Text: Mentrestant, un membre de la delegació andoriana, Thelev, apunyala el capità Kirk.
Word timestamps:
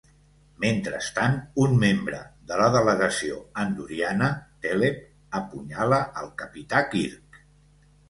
Mentrestant, 0.61 1.35
un 1.65 1.75
membre 1.83 2.21
de 2.53 2.57
la 2.63 2.71
delegació 2.77 3.39
andoriana, 3.67 4.33
Thelev, 4.67 4.99
apunyala 5.45 6.05
el 6.25 6.37
capità 6.45 6.87
Kirk. 6.95 7.43